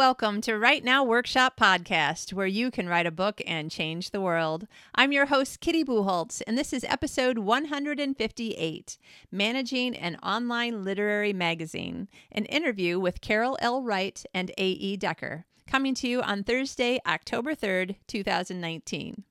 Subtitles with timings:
[0.00, 4.20] Welcome to Write Now Workshop Podcast, where you can write a book and change the
[4.22, 4.66] world.
[4.94, 8.96] I'm your host, Kitty Bucholtz, and this is episode 158
[9.30, 13.82] Managing an Online Literary Magazine, an interview with Carol L.
[13.82, 14.96] Wright and A.E.
[14.96, 19.24] Decker, coming to you on Thursday, October 3rd, 2019.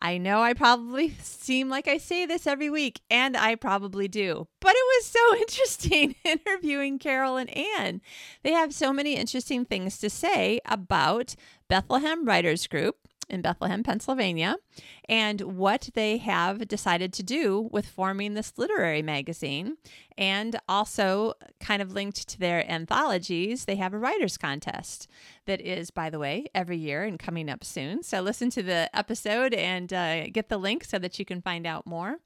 [0.00, 4.48] I know I probably seem like I say this every week, and I probably do,
[4.60, 8.00] but it was so interesting interviewing Carol and Anne.
[8.42, 11.34] They have so many interesting things to say about
[11.68, 12.96] Bethlehem Writers Group
[13.30, 14.56] in Bethlehem, Pennsylvania,
[15.08, 19.76] and what they have decided to do with forming this literary magazine.
[20.18, 25.08] And also, kind of linked to their anthologies, they have a writers' contest
[25.46, 28.02] that is, by the way, every year and coming up soon.
[28.02, 31.66] So, listen to the episode and uh, get the link so that you can find
[31.66, 32.18] out more.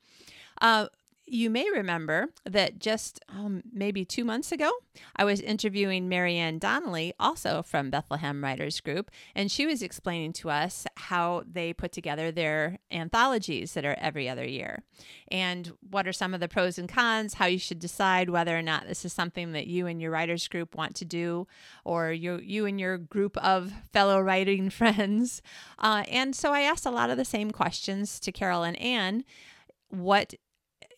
[0.60, 0.86] Uh,
[1.26, 4.70] you may remember that just um, maybe two months ago,
[5.16, 10.50] I was interviewing Marianne Donnelly, also from Bethlehem Writers Group, and she was explaining to
[10.50, 14.82] us how they put together their anthologies that are every other year
[15.28, 18.62] and what are some of the pros and cons, how you should decide whether or
[18.62, 21.46] not this is something that you and your writers group want to do,
[21.84, 25.42] or you, you and your group of fellow writing friends.
[25.78, 29.24] Uh, and so I asked a lot of the same questions to Carol and Anne.
[29.88, 30.34] What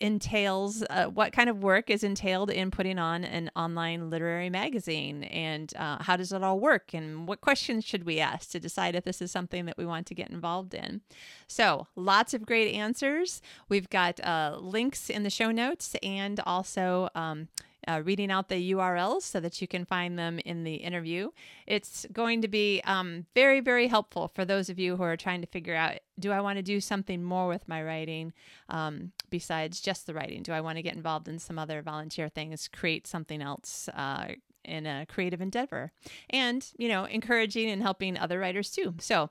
[0.01, 5.25] entails uh, what kind of work is entailed in putting on an online literary magazine?
[5.25, 6.95] And uh, how does it all work?
[6.95, 10.07] And what questions should we ask to decide if this is something that we want
[10.09, 11.01] to get involved in?
[11.47, 13.41] So lots of great answers.
[13.69, 17.49] We've got uh, links in the show notes and also um,
[17.87, 21.31] uh, reading out the URLs so that you can find them in the interview.
[21.67, 25.41] It's going to be um, very, very helpful for those of you who are trying
[25.41, 28.33] to figure out do I want to do something more with my writing
[28.71, 30.43] um, besides just the writing?
[30.43, 33.89] Do I want to get involved in some other volunteer things, create something else?
[33.95, 34.29] Uh,
[34.65, 35.93] in a creative endeavor
[36.29, 39.31] and you know encouraging and helping other writers too so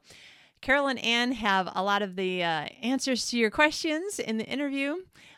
[0.66, 4.46] Carol and Anne have a lot of the uh, answers to your questions in the
[4.46, 4.96] interview.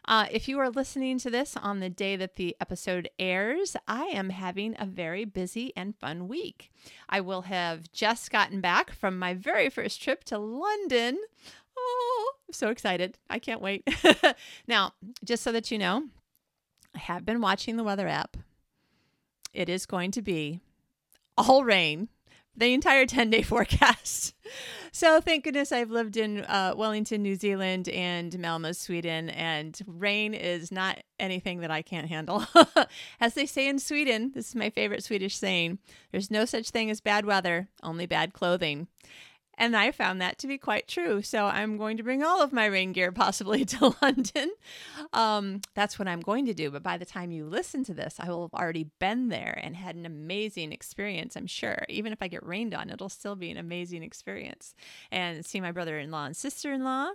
[0.07, 4.05] Uh, if you are listening to this on the day that the episode airs, I
[4.05, 6.71] am having a very busy and fun week.
[7.09, 11.17] I will have just gotten back from my very first trip to London.
[11.77, 13.17] Oh, I'm so excited.
[13.29, 13.85] I can't wait.
[14.67, 14.93] now,
[15.25, 16.05] just so that you know,
[16.95, 18.37] I have been watching the weather app.
[19.53, 20.61] It is going to be
[21.37, 22.07] all rain
[22.57, 24.33] the entire 10 day forecast.
[24.91, 30.33] So thank goodness I've lived in uh, Wellington, New Zealand and Malmo, Sweden, and rain
[30.33, 32.45] is not anything that I can't handle.
[33.19, 35.77] as they say in Sweden, this is my favorite Swedish saying
[36.11, 38.87] there's no such thing as bad weather, only bad clothing.
[39.57, 41.21] And I found that to be quite true.
[41.21, 44.51] So I'm going to bring all of my rain gear possibly to London.
[45.13, 46.69] Um, that's what I'm going to do.
[46.69, 49.75] But by the time you listen to this, I will have already been there and
[49.75, 51.85] had an amazing experience, I'm sure.
[51.89, 54.75] Even if I get rained on, it'll still be an amazing experience.
[55.11, 57.09] And see my brother in law and sister in law.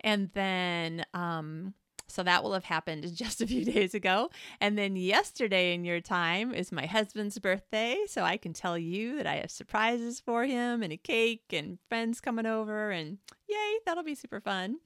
[0.00, 1.74] And then, um,
[2.08, 4.30] so that will have happened just a few days ago.
[4.60, 7.98] And then yesterday in your time is my husband's birthday.
[8.06, 11.78] So I can tell you that I have surprises for him and a cake and
[11.88, 12.90] friends coming over.
[12.90, 14.76] And yay, that'll be super fun.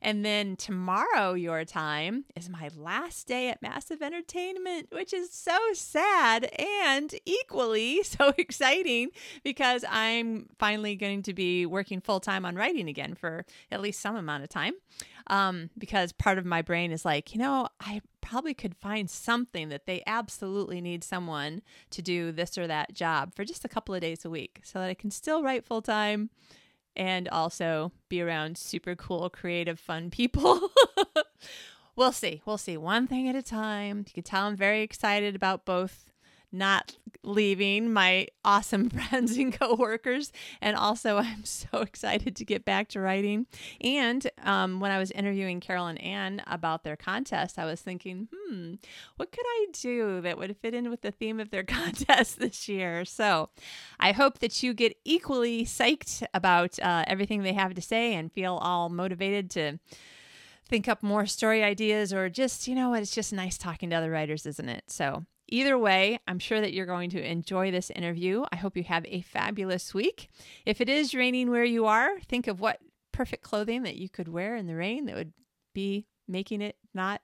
[0.00, 5.58] And then tomorrow, your time, is my last day at Massive Entertainment, which is so
[5.72, 9.10] sad and equally so exciting
[9.42, 14.00] because I'm finally going to be working full time on writing again for at least
[14.00, 14.74] some amount of time
[15.28, 19.68] um, because part of my brain is like, you know, I probably could find something
[19.68, 23.94] that they absolutely need someone to do this or that job for just a couple
[23.94, 26.30] of days a week so that I can still write full time
[26.96, 30.70] and also be around super cool, creative, fun people.
[31.96, 32.42] we'll see.
[32.44, 32.76] We'll see.
[32.76, 33.98] One thing at a time.
[34.06, 36.10] You can tell I'm very excited about both
[36.50, 40.32] not leaving my awesome friends and coworkers.
[40.60, 43.46] And also, I'm so excited to get back to writing.
[43.80, 48.28] And um, when I was interviewing Carol and Anne about their contest, I was thinking,
[48.32, 48.74] hmm,
[49.16, 52.68] what could I do that would fit in with the theme of their contest this
[52.68, 53.04] year?
[53.04, 53.50] So
[54.00, 58.32] I hope that you get equally psyched about uh, everything they have to say and
[58.32, 59.78] feel all motivated to
[60.68, 63.96] think up more story ideas or just, you know what, it's just nice talking to
[63.96, 64.84] other writers, isn't it?
[64.88, 68.44] So Either way, I'm sure that you're going to enjoy this interview.
[68.52, 70.28] I hope you have a fabulous week.
[70.66, 72.80] If it is raining where you are, think of what
[73.12, 75.32] perfect clothing that you could wear in the rain that would
[75.74, 77.20] be making it not,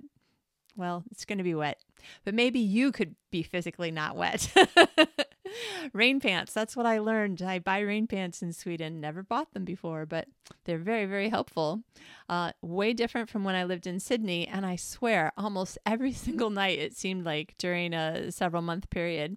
[0.77, 1.79] well, it's going to be wet.
[2.25, 4.53] But maybe you could be physically not wet.
[5.93, 6.53] rain pants.
[6.53, 7.43] That's what I learned.
[7.43, 9.01] I buy rain pants in Sweden.
[9.01, 10.29] Never bought them before, but
[10.65, 11.83] they're very, very helpful.
[12.29, 14.47] Uh, way different from when I lived in Sydney.
[14.47, 19.37] And I swear, almost every single night, it seemed like during a several month period,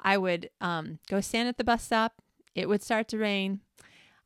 [0.00, 2.14] I would um, go stand at the bus stop.
[2.54, 3.60] It would start to rain.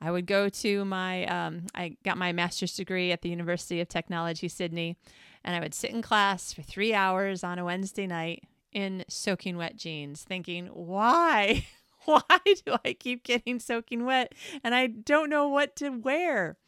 [0.01, 3.89] I would go to my, um, I got my master's degree at the University of
[3.89, 4.97] Technology, Sydney,
[5.43, 9.57] and I would sit in class for three hours on a Wednesday night in soaking
[9.57, 11.67] wet jeans, thinking, why?
[12.05, 16.59] why do I keep getting soaking wet and I don't know what to wear?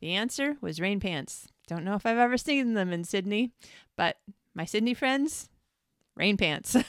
[0.00, 1.48] The answer was rain pants.
[1.66, 3.52] Don't know if I've ever seen them in Sydney,
[3.96, 4.18] but
[4.54, 5.48] my Sydney friends,
[6.14, 6.76] rain pants.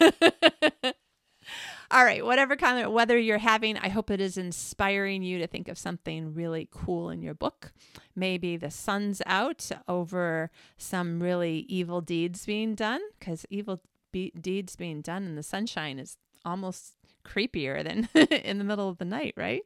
[1.91, 5.47] All right, whatever kind of weather you're having, I hope it is inspiring you to
[5.47, 7.71] think of something really cool in your book.
[8.15, 13.81] Maybe the sun's out over some really evil deeds being done, because evil
[14.15, 16.15] be- deeds being done in the sunshine is
[16.45, 16.93] almost
[17.25, 19.63] creepier than in the middle of the night, right?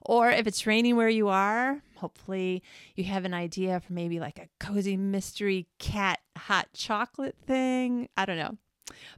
[0.00, 2.62] Or if it's raining where you are, hopefully
[2.94, 8.08] you have an idea for maybe like a cozy mystery cat hot chocolate thing.
[8.16, 8.56] I don't know.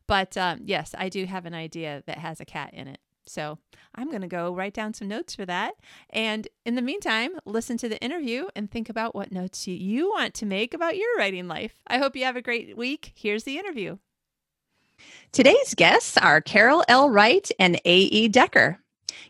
[0.08, 2.98] But um, yes, I do have an idea that has a cat in it.
[3.26, 3.58] So
[3.94, 5.74] I'm going to go write down some notes for that.
[6.10, 10.34] And in the meantime, listen to the interview and think about what notes you want
[10.34, 11.80] to make about your writing life.
[11.86, 13.12] I hope you have a great week.
[13.14, 13.98] Here's the interview.
[15.32, 17.10] Today's guests are Carol L.
[17.10, 18.28] Wright and A.E.
[18.28, 18.78] Decker.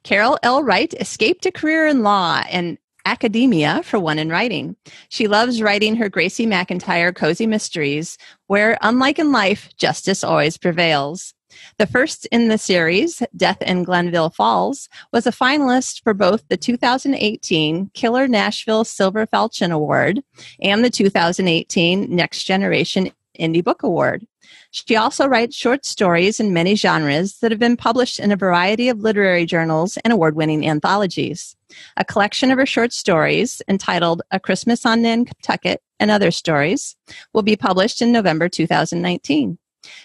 [0.02, 0.62] Carol L.
[0.62, 2.76] Wright escaped a career in law and
[3.06, 4.76] academia for one in writing.
[5.08, 11.34] She loves writing her Gracie McIntyre cozy mysteries, where, unlike in life, justice always prevails.
[11.78, 16.56] The first in the series, Death in Glenville Falls, was a finalist for both the
[16.56, 20.20] 2018 Killer Nashville Silver Falchion Award
[20.60, 24.26] and the 2018 Next Generation Indie Book Award.
[24.70, 28.88] She also writes short stories in many genres that have been published in a variety
[28.88, 31.56] of literary journals and award winning anthologies.
[31.96, 36.96] A collection of her short stories, entitled A Christmas on Nantucket and Other Stories,
[37.32, 39.58] will be published in November 2019.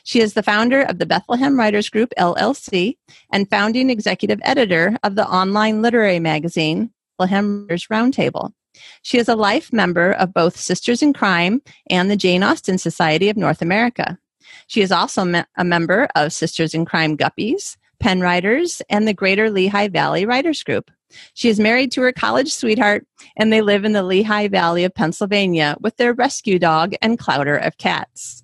[0.04, 2.98] She is the founder of the Bethlehem Writers Group LLC
[3.32, 8.52] and founding executive editor of the online literary magazine Bethlehem Writers Roundtable.
[9.02, 13.30] She is a life member of both Sisters in Crime and the Jane Austen Society
[13.30, 14.18] of North America.
[14.68, 19.50] She is also me- a member of Sisters in Crime Guppies, Pennwriters, and the Greater
[19.50, 20.92] Lehigh Valley Writers Group.
[21.34, 23.06] She is married to her college sweetheart,
[23.36, 27.58] and they live in the Lehigh Valley of Pennsylvania with their rescue dog and clowder
[27.58, 28.44] of cats.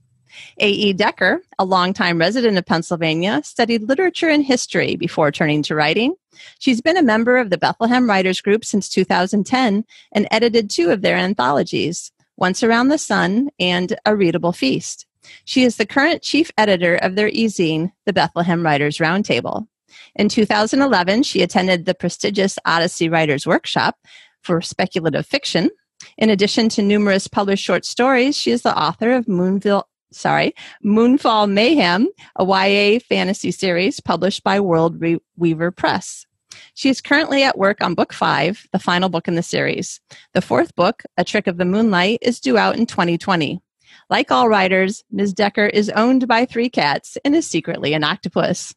[0.60, 0.94] A.E.
[0.94, 6.16] Decker, a longtime resident of Pennsylvania, studied literature and history before turning to writing.
[6.60, 11.01] She's been a member of the Bethlehem Writers Group since 2010 and edited two of
[11.01, 15.06] their anthologies, Once Around the Sun and A Readable Feast.
[15.45, 19.68] She is the current chief editor of their e-zine, the Bethlehem Writers Roundtable.
[20.16, 23.98] In 2011, she attended the prestigious Odyssey Writers Workshop
[24.42, 25.69] for speculative fiction.
[26.18, 31.50] In addition to numerous published short stories, she is the author of Moonville, sorry, Moonfall
[31.50, 36.25] Mayhem, a YA fantasy series published by World Re- Weaver Press.
[36.74, 40.00] She is currently at work on book five, the final book in the series.
[40.33, 43.62] The fourth book, A Trick of the Moonlight, is due out in 2020.
[44.10, 45.34] Like all writers, Ms.
[45.34, 48.74] Decker is owned by three cats and is secretly an octopus.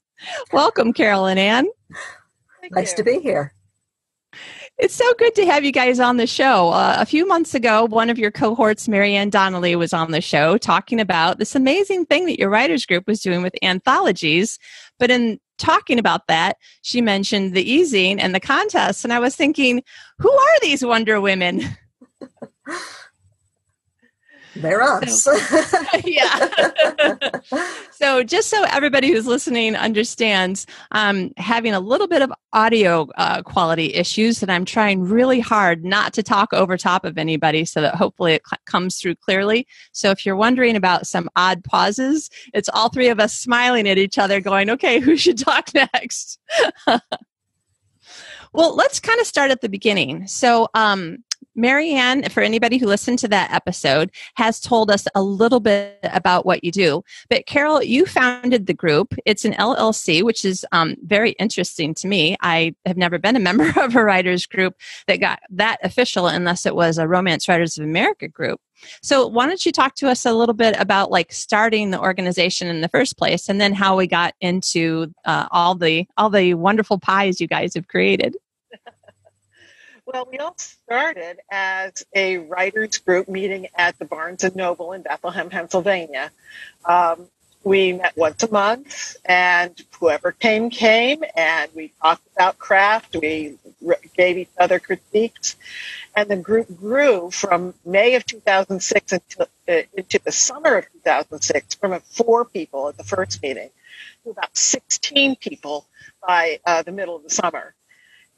[0.53, 1.69] Welcome, Carol and.
[2.61, 2.97] Thank nice you.
[2.99, 3.55] to be here.
[4.79, 6.69] It's so good to have you guys on the show.
[6.69, 10.57] Uh, a few months ago, one of your cohorts, Marianne Donnelly, was on the show
[10.57, 14.57] talking about this amazing thing that your writers group was doing with anthologies.
[15.01, 19.03] But in talking about that, she mentioned the e-zine and the contest.
[19.03, 19.83] And I was thinking,
[20.19, 21.63] who are these Wonder Women?
[24.61, 25.23] They're us.
[25.23, 25.37] So,
[26.05, 26.49] yeah.
[27.93, 33.43] so, just so everybody who's listening understands, um, having a little bit of audio uh,
[33.43, 37.81] quality issues, and I'm trying really hard not to talk over top of anybody so
[37.81, 39.67] that hopefully it cl- comes through clearly.
[39.93, 43.99] So, if you're wondering about some odd pauses, it's all three of us smiling at
[43.99, 46.39] each other, going, okay, who should talk next?
[48.53, 50.27] well, let's kind of start at the beginning.
[50.27, 51.19] So, um,
[51.59, 56.47] Marianne, for anybody who listened to that episode, has told us a little bit about
[56.47, 57.03] what you do.
[57.29, 59.13] But Carol, you founded the group.
[59.27, 62.37] It's an LLC, which is um, very interesting to me.
[62.41, 64.75] I have never been a member of a writers group
[65.09, 68.61] that got that official unless it was a Romance Writers of America group.
[69.03, 72.69] So why don't you talk to us a little bit about like starting the organization
[72.69, 76.55] in the first place, and then how we got into uh, all the all the
[76.55, 78.37] wonderful pies you guys have created.
[80.11, 85.03] Well, we all started as a writers group meeting at the Barnes and Noble in
[85.03, 86.31] Bethlehem, Pennsylvania.
[86.87, 87.27] Um,
[87.63, 93.17] we met once a month, and whoever came came, and we talked about craft.
[93.21, 93.59] We
[94.17, 95.57] gave each other critiques,
[96.17, 101.75] and the group grew from May of 2006 until, uh, into the summer of 2006
[101.75, 103.69] from four people at the first meeting
[104.25, 105.85] to about 16 people
[106.27, 107.75] by uh, the middle of the summer,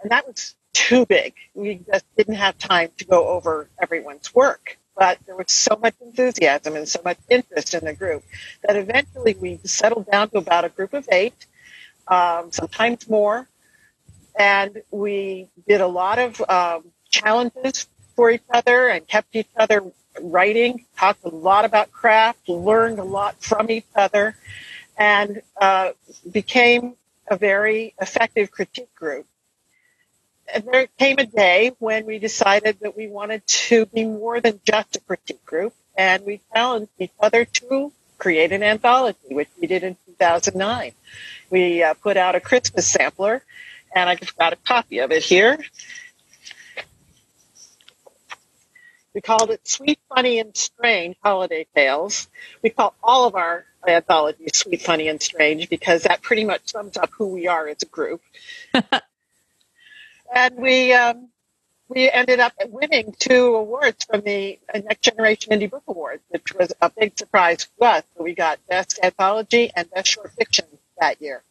[0.03, 1.35] and that was too big.
[1.55, 4.79] We just didn't have time to go over everyone's work.
[4.97, 8.23] But there was so much enthusiasm and so much interest in the group
[8.62, 11.47] that eventually we settled down to about a group of eight,
[12.09, 13.49] um, sometimes more,
[14.39, 19.83] and we did a lot of um, challenges for each other and kept each other
[20.21, 24.37] writing, talked a lot about craft, learned a lot from each other,
[24.99, 25.91] and uh,
[26.31, 26.95] became
[27.29, 29.27] a very effective critique group
[30.64, 34.97] there came a day when we decided that we wanted to be more than just
[34.97, 39.83] a critique group, and we challenged each other to create an anthology, which we did
[39.83, 40.92] in 2009.
[41.50, 43.42] We uh, put out a Christmas sampler,
[43.95, 45.59] and I've got a copy of it here.
[49.12, 52.28] We called it Sweet, Funny, and Strange Holiday Tales.
[52.62, 56.97] We call all of our anthologies Sweet, Funny, and Strange because that pretty much sums
[56.97, 58.23] up who we are as a group.
[60.35, 61.29] and we um,
[61.91, 66.73] we ended up winning two awards from the Next Generation Indie Book Awards, which was
[66.81, 68.05] a big surprise to us.
[68.17, 70.67] So we got Best Anthology and Best Short Fiction
[71.01, 71.43] that year.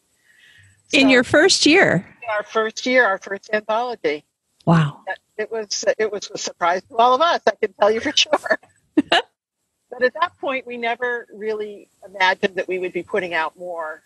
[0.88, 2.06] So in your first year?
[2.28, 4.24] Our first year, our first anthology.
[4.64, 5.02] Wow.
[5.36, 7.42] It was it was a surprise to all of us.
[7.46, 8.60] I can tell you for sure.
[8.94, 14.02] but at that point, we never really imagined that we would be putting out more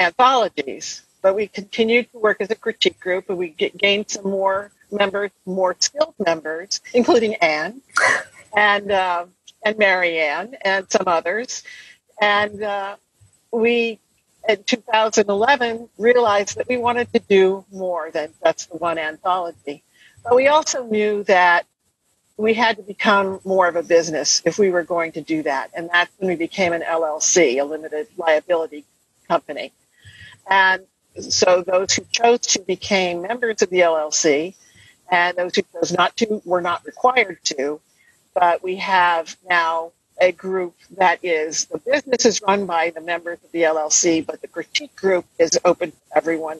[0.00, 4.24] anthologies but we continued to work as a critique group and we get, gained some
[4.24, 7.80] more members, more skilled members, including Anne
[8.56, 9.26] and, uh,
[9.64, 11.62] and Marianne and some others.
[12.20, 12.96] And uh,
[13.50, 13.98] we,
[14.48, 19.82] in 2011, realized that we wanted to do more than just the one anthology.
[20.22, 21.66] But we also knew that
[22.36, 25.70] we had to become more of a business if we were going to do that.
[25.74, 28.84] And that's when we became an LLC, a limited liability
[29.26, 29.72] company.
[30.48, 30.82] And
[31.18, 34.54] so those who chose to became members of the LLC,
[35.10, 37.80] and those who chose not to were not required to.
[38.34, 43.38] But we have now a group that is the business is run by the members
[43.44, 46.58] of the LLC, but the critique group is open to everyone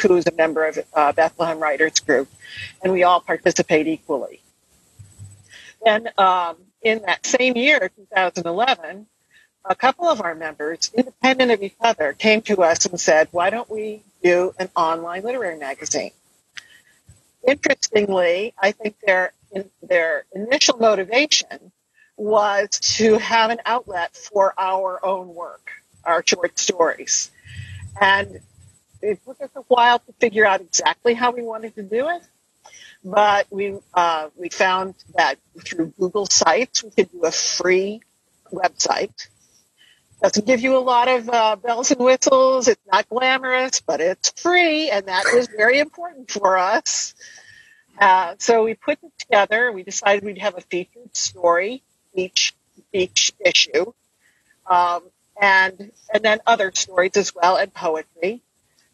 [0.00, 2.28] who is a member of uh, Bethlehem Writers Group,
[2.82, 4.40] and we all participate equally.
[5.84, 9.06] Then um, in that same year, 2011,
[9.64, 13.50] a couple of our members, independent of each other, came to us and said, why
[13.50, 16.10] don't we do an online literary magazine?
[17.46, 19.32] Interestingly, I think their,
[19.82, 21.72] their initial motivation
[22.16, 25.70] was to have an outlet for our own work,
[26.04, 27.30] our short stories.
[28.00, 28.40] And
[29.00, 32.22] it took us a while to figure out exactly how we wanted to do it.
[33.04, 38.02] But we, uh, we found that through Google Sites, we could do a free
[38.52, 39.26] website
[40.22, 42.68] doesn't give you a lot of uh, bells and whistles.
[42.68, 47.14] It's not glamorous, but it's free, and that was very important for us.
[47.98, 49.72] Uh, so we put it together.
[49.72, 51.82] We decided we'd have a featured story
[52.14, 52.54] each
[52.92, 53.92] each issue,
[54.70, 55.02] um,
[55.40, 58.42] and and then other stories as well, and poetry.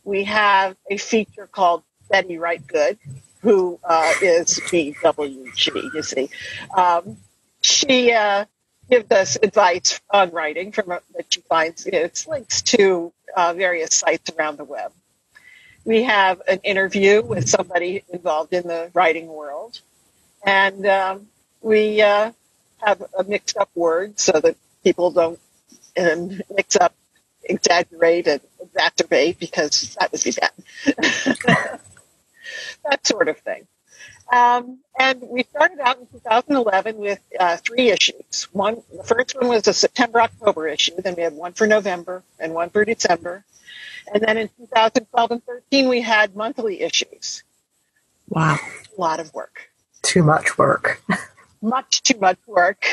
[0.05, 2.99] We have a feature called Betty Wright Good,
[3.43, 5.95] who uh, is BWG.
[5.95, 6.31] You see,
[6.75, 7.19] um,
[7.61, 8.47] she uh,
[8.91, 14.31] gives us advice on writing from that she finds it's links to uh, various sites
[14.37, 14.93] around the web.
[15.85, 19.81] We have an interview with somebody involved in the writing world,
[20.45, 21.27] and um,
[21.61, 22.33] we uh,
[22.79, 25.39] have a mixed up word so that people don't
[25.99, 26.95] um, mix up,
[27.45, 30.53] exaggerate, and exacerbate because that would be bad.
[32.85, 33.67] that sort of thing.
[34.31, 38.49] Um, and we started out in 2011 with uh, three issues.
[38.53, 41.01] One, the first one was a September October issue.
[41.01, 43.45] Then we had one for November and one for December.
[44.13, 47.43] And then in 2012 and 13, we had monthly issues.
[48.29, 48.59] Wow,
[48.97, 49.71] a lot of work.
[50.03, 51.03] Too much work.
[51.63, 52.85] much too much work.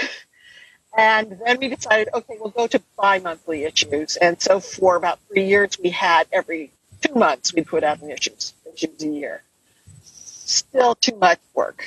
[0.97, 4.15] And then we decided, okay, we'll go to bi-monthly issues.
[4.15, 8.09] And so for about three years, we had every two months we put out an
[8.09, 9.43] issues, issues a year
[10.45, 11.85] still too much work.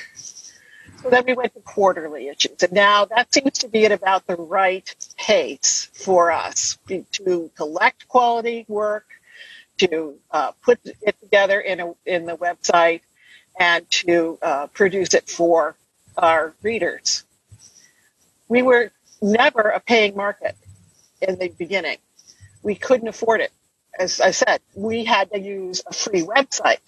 [1.03, 2.63] So then we went to quarterly issues.
[2.63, 6.77] And now that seems to be at about the right pace for us
[7.13, 9.05] to collect quality work,
[9.79, 13.01] to uh, put it together in, a, in the website,
[13.59, 15.75] and to uh, produce it for
[16.17, 17.23] our readers.
[18.49, 20.55] We were never a paying market.
[21.21, 21.97] in the beginning.
[22.63, 23.51] We couldn't afford it.
[23.99, 26.79] As I said, we had to use a free website.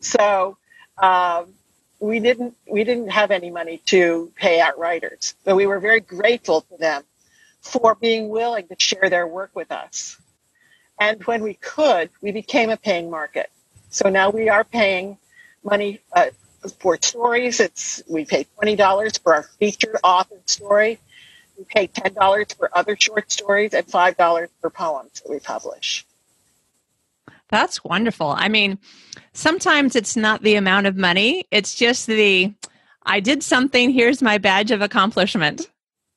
[0.00, 0.56] So
[0.98, 1.54] um,
[2.00, 6.00] we didn't we didn't have any money to pay our writers, but we were very
[6.00, 7.02] grateful to them
[7.60, 10.18] for being willing to share their work with us.
[11.00, 13.50] And when we could, we became a paying market.
[13.90, 15.18] So now we are paying
[15.64, 16.26] money uh,
[16.78, 17.60] for stories.
[17.60, 20.98] It's we pay twenty dollars for our featured author story.
[21.58, 25.40] We pay ten dollars for other short stories and five dollars for poems that we
[25.40, 26.04] publish.
[27.50, 28.34] That's wonderful.
[28.36, 28.78] I mean,
[29.32, 32.52] sometimes it's not the amount of money; it's just the
[33.04, 33.90] I did something.
[33.90, 35.70] Here's my badge of accomplishment.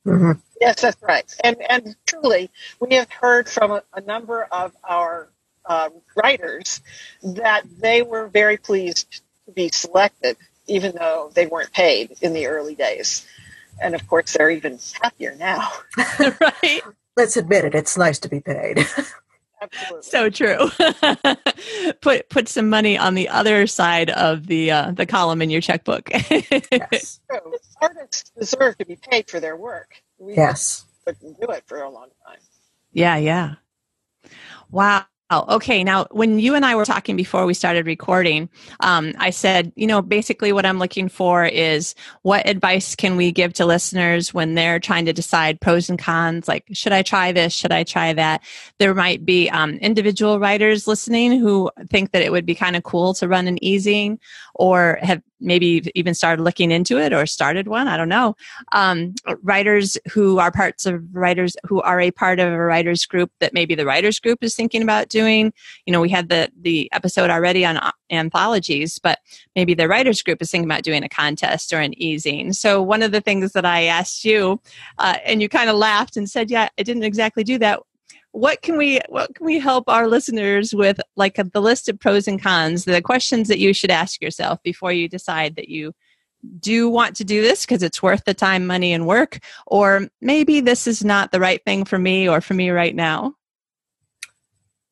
[0.06, 0.40] Mm-hmm.
[0.62, 1.32] Yes, that's right.
[1.44, 5.30] And and truly, we have heard from a, a number of our
[5.66, 6.82] uh, writers
[7.22, 12.48] that they were very pleased to be selected, even though they weren't paid in the
[12.48, 13.28] early days.
[13.82, 15.72] And of course, they're even happier now.
[16.20, 16.82] right.
[17.16, 18.88] Let's admit it, it's nice to be paid.
[19.62, 20.02] Absolutely.
[20.04, 20.70] So true.
[22.02, 25.62] put put some money on the other side of the uh, the column in your
[25.62, 26.10] checkbook.
[26.12, 27.20] yes.
[27.30, 27.54] True.
[27.82, 30.02] Artists deserve to be paid for their work.
[30.20, 30.86] We yes.
[31.06, 32.40] Couldn't do it for a long time.
[32.92, 33.56] Yeah, yeah.
[34.70, 35.06] Wow.
[35.30, 35.84] Oh, okay.
[35.84, 38.48] Now, when you and I were talking before we started recording,
[38.80, 43.34] um, I said, you know, basically what I'm looking for is what advice can we
[43.34, 46.48] give to listeners when they're trying to decide pros and cons?
[46.48, 47.52] Like, should I try this?
[47.54, 48.42] Should I try that?
[48.80, 52.84] There might be um, individual writers listening who think that it would be kind of
[52.84, 54.20] cool to run an e-zine
[54.56, 57.88] or have maybe even started looking into it or started one.
[57.88, 58.36] I don't know.
[58.72, 59.14] Um,
[59.44, 63.54] writers who are parts of writers who are a part of a writers group that
[63.54, 65.54] maybe the writers group is thinking about doing.
[65.86, 69.20] You know, we had the the episode already on uh, anthologies, but
[69.56, 72.56] maybe the writers group is thinking about doing a contest or an e-zine.
[72.56, 74.62] So one of the things that I asked you,
[74.98, 77.80] uh, and you kind of laughed and said, "Yeah, I didn't exactly do that."
[78.38, 82.00] What can we what can we help our listeners with like a, the list of
[82.00, 85.92] pros and cons the questions that you should ask yourself before you decide that you
[86.60, 90.62] do want to do this because it's worth the time money and work or maybe
[90.62, 93.34] this is not the right thing for me or for me right now?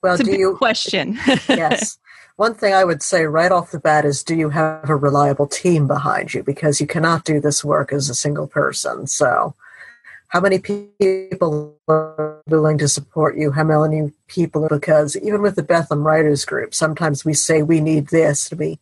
[0.02, 1.20] Well do you question.
[1.48, 2.00] Yes.
[2.38, 5.48] One thing i would say right off the bat is do you have a reliable
[5.48, 6.42] team behind you?
[6.42, 9.54] Because you cannot do this work as a single person so
[10.28, 15.64] how many people are willing to support you, how many people, because even with the
[15.64, 18.80] Bethlehem Writers Group, sometimes we say we need this, and we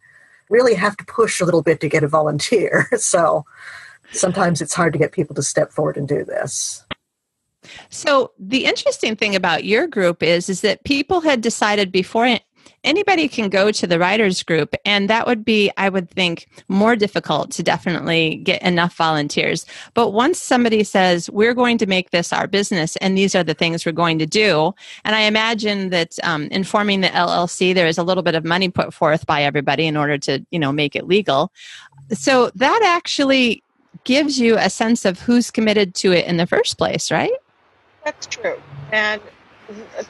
[0.50, 2.90] really have to push a little bit to get a volunteer.
[2.98, 3.46] So
[4.12, 6.84] sometimes it's hard to get people to step forward and do this.
[7.90, 12.26] So the interesting thing about your group is is that people had decided before
[12.84, 16.96] anybody can go to the writers group and that would be i would think more
[16.96, 19.66] difficult to definitely get enough volunteers.
[19.94, 23.54] But once somebody says we're going to make this our business and these are the
[23.54, 24.74] things we're going to do
[25.06, 28.70] and i imagine that um, informing the llc there is a little bit of money
[28.70, 31.52] put forth by everybody in order to you know make it legal.
[32.12, 33.64] So that actually
[34.04, 37.32] gives you a sense of who's committed to it in the first place right?
[38.04, 38.60] That's true.
[38.92, 39.22] And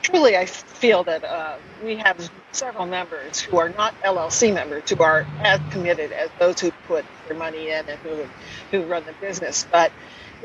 [0.01, 5.01] truly, I feel that uh, we have several members who are not LLC members who
[5.01, 8.25] are as committed as those who put their money in and who
[8.71, 9.65] who run the business.
[9.71, 9.91] But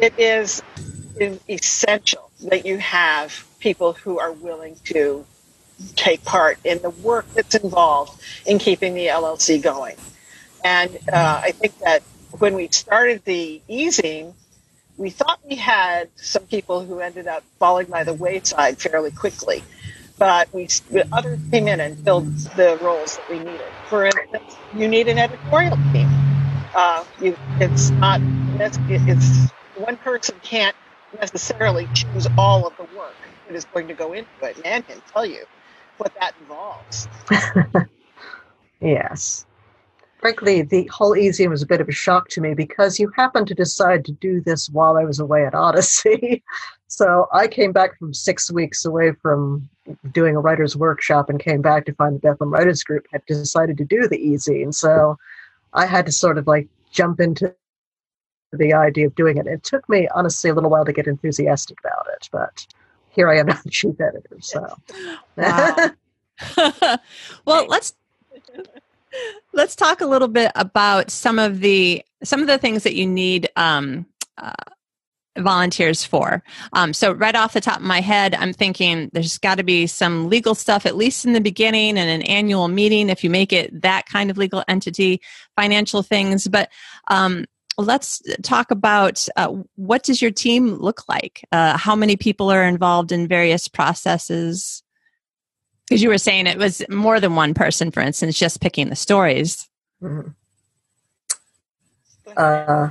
[0.01, 0.63] it is
[1.49, 5.25] essential that you have people who are willing to
[5.97, 9.97] take part in the work that's involved in keeping the LLC going.
[10.65, 12.03] And uh, I think that
[12.39, 14.35] when we started the e-zine,
[14.99, 19.63] we thought we had some people who ended up falling by the wayside fairly quickly,
[20.19, 20.69] but we
[21.13, 23.61] others came in and filled the roles that we needed.
[23.89, 26.09] For instance, you need an editorial team.
[26.75, 28.21] Uh, you, it's not
[28.59, 30.77] it's, one person can't
[31.19, 34.57] necessarily choose all of the work that is going to go into it.
[34.65, 35.45] Anne can tell you
[35.97, 37.09] what that involves.
[38.81, 39.47] yes
[40.19, 43.47] frankly, the whole e-zine was a bit of a shock to me because you happened
[43.49, 46.43] to decide to do this while I was away at Odyssey.
[46.89, 49.69] so I came back from six weeks away from
[50.13, 53.79] doing a writer's workshop and came back to find the Bethlehem Writers Group had decided
[53.79, 54.75] to do the e-zine.
[54.75, 55.17] So
[55.73, 57.55] I had to sort of like jump into
[58.53, 59.47] the idea of doing it.
[59.47, 62.67] It took me, honestly, a little while to get enthusiastic about it, but
[63.11, 64.39] here I am now the chief editor.
[64.41, 64.77] So,
[65.37, 65.91] wow.
[67.45, 67.95] well, let's
[69.53, 73.07] let's talk a little bit about some of the some of the things that you
[73.07, 74.53] need um, uh,
[75.39, 76.43] volunteers for.
[76.73, 79.87] Um, so right off the top of my head, I'm thinking there's got to be
[79.87, 83.53] some legal stuff at least in the beginning and an annual meeting if you make
[83.53, 85.21] it that kind of legal entity,
[85.57, 86.49] financial things.
[86.49, 86.71] But
[87.09, 87.45] um,
[87.77, 91.47] let's talk about uh, what does your team look like?
[91.53, 94.83] Uh, how many people are involved in various processes?
[95.89, 98.97] Because you were saying it was more than one person, for instance, just picking the
[98.97, 99.69] stories.
[100.03, 100.31] Mm-hmm.
[102.37, 102.91] Uh,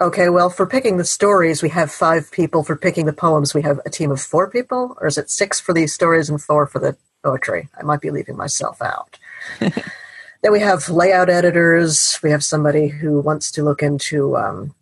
[0.00, 2.64] okay, well, for picking the stories, we have five people.
[2.64, 5.60] For picking the poems, we have a team of four people, or is it six
[5.60, 7.68] for the stories and four for the poetry?
[7.78, 9.18] I might be leaving myself out.
[9.60, 12.18] then we have layout editors.
[12.20, 14.74] We have somebody who wants to look into um,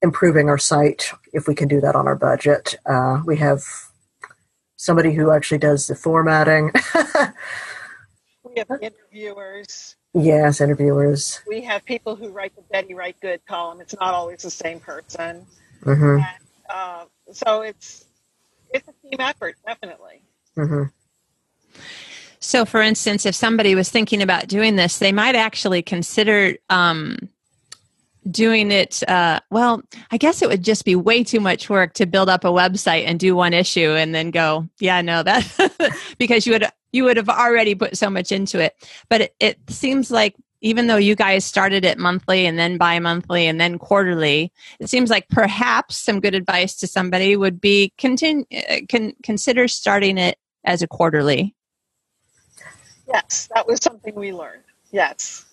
[0.00, 2.76] improving our site if we can do that on our budget.
[2.86, 3.64] Uh, we have
[4.82, 6.72] somebody who actually does the formatting.
[8.44, 9.96] we have interviewers.
[10.12, 11.40] Yes, interviewers.
[11.46, 13.80] We have people who write the Betty Write Good column.
[13.80, 15.46] It's not always the same person.
[15.84, 16.16] Mm-hmm.
[16.16, 16.26] And,
[16.68, 18.06] uh, so it's
[18.74, 20.22] it's a team effort, definitely.
[20.56, 20.84] Mm-hmm.
[22.40, 27.16] So, for instance, if somebody was thinking about doing this, they might actually consider um,
[28.30, 29.82] doing it uh, well
[30.12, 33.04] i guess it would just be way too much work to build up a website
[33.04, 35.44] and do one issue and then go yeah no that
[36.18, 38.74] because you would you would have already put so much into it.
[39.08, 43.48] But it, it seems like even though you guys started it monthly and then bi-monthly
[43.48, 48.44] and then quarterly it seems like perhaps some good advice to somebody would be continue
[48.70, 51.54] uh, con- consider starting it as a quarterly.
[53.08, 54.62] Yes that was something we learned.
[54.92, 55.46] Yes.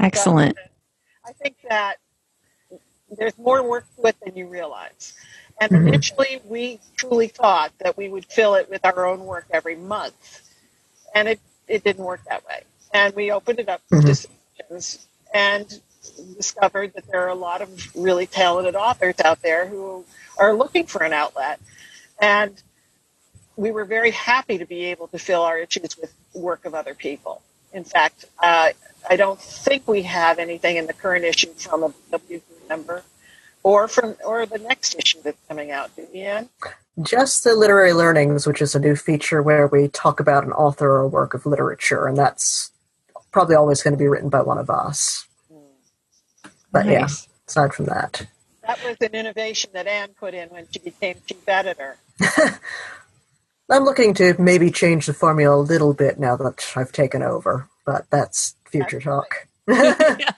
[0.00, 0.56] Excellent
[1.26, 1.96] I think that
[3.16, 5.14] there's more work to it than you realize.
[5.60, 5.88] And mm-hmm.
[5.88, 10.42] initially, we truly thought that we would fill it with our own work every month.
[11.14, 12.62] And it, it didn't work that way.
[12.92, 14.06] And we opened it up for mm-hmm.
[14.06, 15.80] discussions and
[16.36, 20.04] discovered that there are a lot of really talented authors out there who
[20.38, 21.60] are looking for an outlet.
[22.20, 22.60] And
[23.56, 26.94] we were very happy to be able to fill our issues with work of other
[26.94, 27.42] people.
[27.74, 28.70] In fact, uh,
[29.10, 33.02] I don't think we have anything in the current issue from a WP member
[33.64, 36.48] or from or the next issue that's coming out, do you,
[37.02, 40.88] Just the literary learnings, which is a new feature where we talk about an author
[40.88, 42.70] or a work of literature, and that's
[43.32, 45.26] probably always going to be written by one of us.
[46.70, 46.92] But nice.
[46.92, 47.06] yeah,
[47.48, 48.26] aside from that.
[48.66, 51.96] That was an innovation that Anne put in when she became chief editor.
[53.70, 57.68] I'm looking to maybe change the formula a little bit now that I've taken over,
[57.86, 59.46] but that's future talk.
[59.68, 60.32] yeah.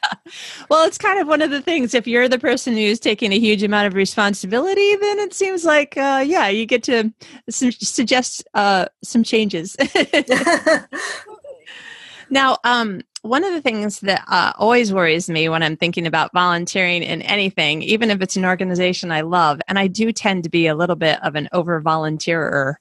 [0.71, 1.95] Well, it's kind of one of the things.
[1.95, 5.97] If you're the person who's taking a huge amount of responsibility, then it seems like,
[5.97, 7.13] uh, yeah, you get to
[7.51, 9.77] su- suggest uh, some changes.
[12.31, 16.33] now, um, one of the things that uh, always worries me when I'm thinking about
[16.33, 20.51] volunteering in anything, even if it's an organization I love, and I do tend to
[20.51, 22.79] be a little bit of an over volunteerer,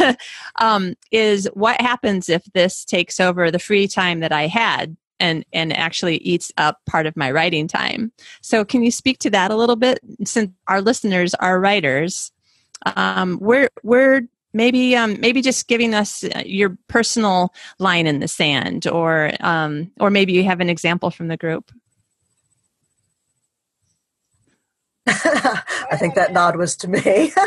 [0.60, 5.44] um, is what happens if this takes over the free time that I had and
[5.52, 8.10] and actually eats up part of my writing time.
[8.40, 10.00] So, can you speak to that a little bit?
[10.24, 12.32] Since our listeners are writers,
[12.96, 18.28] um, where where maybe um, maybe just giving us uh, your personal line in the
[18.28, 21.70] sand or um, or maybe you have an example from the group.
[25.06, 27.32] I think that nod was to me.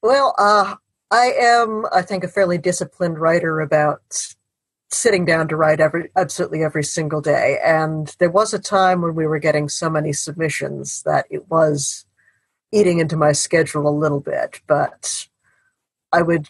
[0.00, 0.76] Well uh,
[1.10, 4.34] i am i think a fairly disciplined writer about
[4.90, 7.58] sitting down to write every absolutely every single day.
[7.64, 12.06] And there was a time when we were getting so many submissions that it was
[12.72, 15.26] eating into my schedule a little bit but
[16.12, 16.48] I would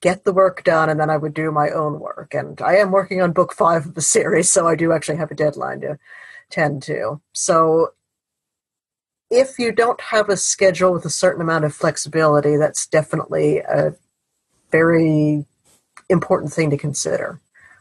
[0.00, 2.34] get the work done and then I would do my own work.
[2.34, 5.30] And I am working on book five of the series, so I do actually have
[5.30, 5.98] a deadline to
[6.48, 7.20] tend to.
[7.32, 7.92] So
[9.30, 13.94] if you don't have a schedule with a certain amount of flexibility, that's definitely a
[14.72, 15.44] very
[16.08, 17.40] important thing to consider.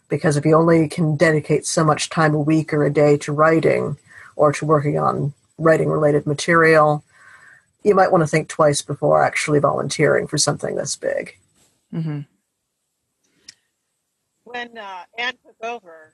[0.09, 3.31] Because if you only can dedicate so much time a week or a day to
[3.31, 3.97] writing
[4.35, 7.03] or to working on writing related material,
[7.83, 11.37] you might want to think twice before actually volunteering for something this big.
[11.93, 12.21] Mm-hmm.
[14.43, 16.13] When uh, Anne took over,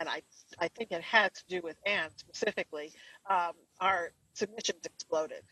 [0.00, 0.22] and I,
[0.58, 2.92] I think it had to do with Anne specifically,
[3.28, 5.42] um, our submissions exploded.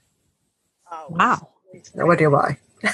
[0.90, 1.48] Uh, wow.
[1.94, 2.58] No idea why.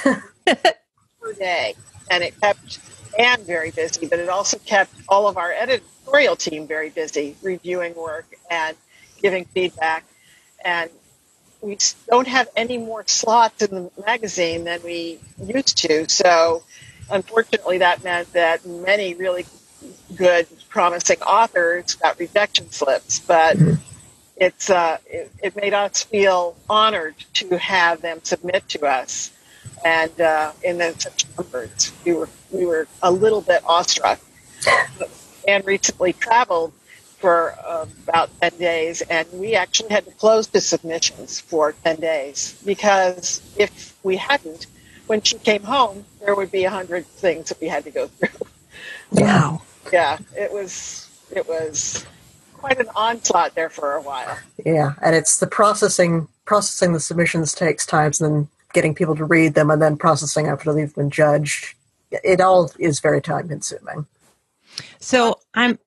[1.26, 1.74] per day.
[2.10, 2.78] And it kept
[3.18, 7.94] Anne very busy, but it also kept all of our editorial team very busy reviewing
[7.94, 8.76] work and
[9.22, 10.04] giving feedback.
[10.64, 10.90] And
[11.66, 11.76] we
[12.08, 16.08] don't have any more slots in the magazine than we used to.
[16.08, 16.62] So,
[17.10, 19.44] unfortunately, that meant that many really
[20.14, 23.18] good, promising authors got rejection slips.
[23.18, 23.82] But mm-hmm.
[24.36, 29.32] it's uh, it, it, made us feel honored to have them submit to us,
[29.84, 34.20] and uh, in such numbers, we were we were a little bit awestruck.
[35.48, 36.72] And recently traveled
[37.26, 41.96] for uh, about 10 days, and we actually had to close the submissions for 10
[41.96, 44.68] days because if we hadn't,
[45.08, 48.06] when she came home, there would be a hundred things that we had to go
[48.06, 48.28] through.
[49.10, 49.62] Wow.
[49.92, 52.04] Yeah, it was it was
[52.52, 54.36] quite an onslaught there for a while.
[54.64, 59.24] Yeah, and it's the processing processing the submissions takes time, and then getting people to
[59.24, 61.74] read them, and then processing after they've been judged.
[62.10, 64.06] It all is very time consuming.
[64.98, 65.78] So I'm.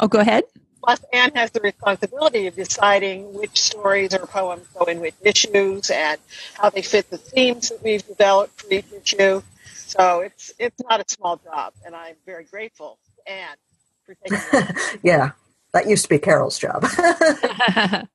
[0.00, 0.44] Oh, go ahead.
[0.84, 5.88] Plus, Anne has the responsibility of deciding which stories or poems go in which issues
[5.88, 6.20] and
[6.54, 9.42] how they fit the themes that we've developed for each issue.
[9.64, 13.56] So it's it's not a small job, and I'm very grateful to Anne
[14.04, 14.98] for taking that.
[15.02, 15.30] yeah,
[15.72, 16.84] that used to be Carol's job.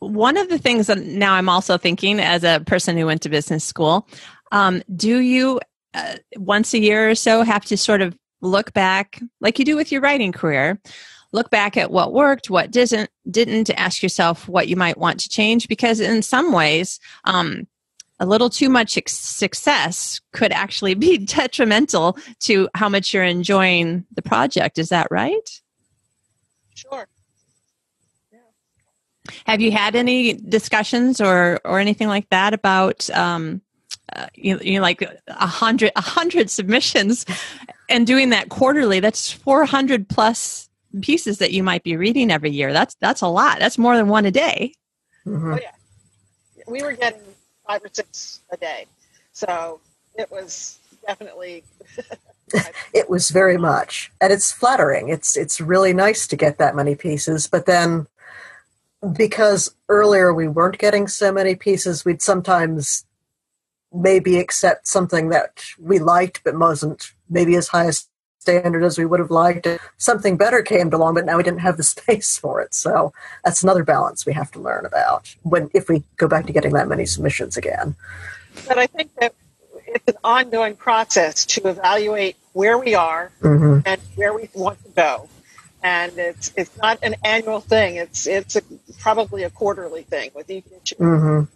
[0.00, 3.30] One of the things that now I'm also thinking as a person who went to
[3.30, 4.06] business school,
[4.52, 5.60] um, do you
[5.94, 9.74] uh, once a year or so have to sort of look back, like you do
[9.74, 10.78] with your writing career,
[11.36, 15.20] look back at what worked, what didn't, didn't to ask yourself what you might want
[15.20, 15.68] to change?
[15.68, 17.68] Because in some ways, um,
[18.18, 24.22] a little too much success could actually be detrimental to how much you're enjoying the
[24.22, 24.78] project.
[24.78, 25.60] Is that right?
[26.74, 27.06] Sure.
[29.44, 33.60] Have you had any discussions or or anything like that about um,
[34.14, 37.26] uh, you, you know, like a hundred a hundred submissions
[37.88, 39.00] and doing that quarterly?
[39.00, 40.65] That's four hundred plus
[41.02, 42.72] pieces that you might be reading every year.
[42.72, 43.58] That's that's a lot.
[43.58, 44.74] That's more than one a day.
[45.26, 45.54] Mhm.
[45.54, 45.72] Oh yeah,
[46.66, 47.20] we were getting
[47.66, 48.86] five or six a day,
[49.32, 49.80] so
[50.14, 51.64] it was definitely.
[52.94, 55.08] It was very much, and it's flattering.
[55.08, 58.06] It's it's really nice to get that many pieces, but then
[59.12, 63.04] because earlier we weren't getting so many pieces, we'd sometimes
[63.92, 67.92] maybe accept something that we liked but wasn't maybe as high a
[68.46, 69.66] standard as we would have liked.
[69.98, 72.74] Something better came along, but now we didn't have the space for it.
[72.74, 73.12] So
[73.44, 76.72] that's another balance we have to learn about when if we go back to getting
[76.74, 77.96] that many submissions again.
[78.68, 79.34] but I think that
[79.88, 84.90] it's an ongoing process to evaluate where we are hmm and where we want to
[84.90, 85.28] go.
[85.82, 87.96] And it's it's not an annual thing.
[87.96, 88.62] It's it's a,
[89.00, 91.46] probably a quarterly thing with each issue.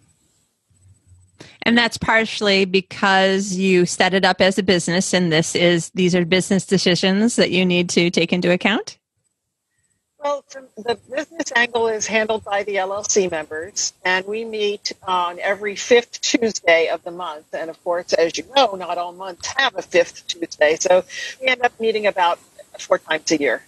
[1.62, 6.14] And that's partially because you set it up as a business and this is these
[6.14, 8.98] are business decisions that you need to take into account.
[10.22, 10.44] Well,
[10.76, 16.20] the business angle is handled by the LLC members, and we meet on every fifth
[16.20, 17.54] Tuesday of the month.
[17.54, 21.04] And of course, as you know, not all months have a fifth Tuesday, so
[21.40, 22.38] we end up meeting about
[22.78, 23.62] four times a year.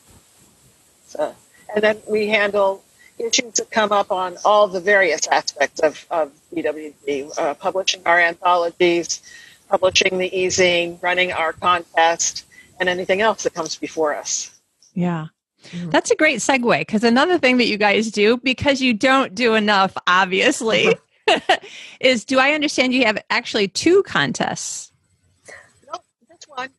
[1.07, 1.35] So,
[1.75, 2.85] and then we handle
[3.23, 8.21] issues that come up on all the various aspects of, of BWG, uh, publishing our
[8.21, 9.23] anthologies,
[9.69, 12.45] publishing the e-zine, running our contest,
[12.79, 14.51] and anything else that comes before us.
[14.95, 15.27] Yeah.
[15.71, 15.91] Mhm.
[15.91, 19.55] That's a great segue because another thing that you guys do, because you don't do
[19.55, 20.97] enough, obviously,
[22.01, 24.93] is do I understand you have actually two contests?
[25.87, 26.71] Nope, that's one.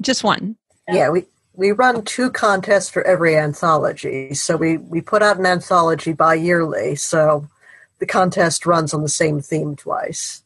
[0.00, 0.56] Just one.
[0.88, 4.34] Yeah, we we run two contests for every anthology.
[4.34, 6.96] So we we put out an anthology bi-yearly.
[6.96, 7.48] So
[7.98, 10.42] the contest runs on the same theme twice.